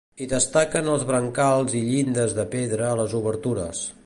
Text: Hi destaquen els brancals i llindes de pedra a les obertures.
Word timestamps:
Hi 0.23 0.27
destaquen 0.29 0.89
els 0.93 1.05
brancals 1.11 1.77
i 1.83 1.85
llindes 1.91 2.37
de 2.41 2.49
pedra 2.59 2.89
a 2.95 2.99
les 3.05 3.19
obertures. 3.23 3.89